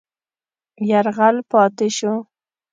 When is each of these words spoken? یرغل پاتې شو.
یرغل 0.89 1.35
پاتې 1.51 1.87
شو. 1.97 2.13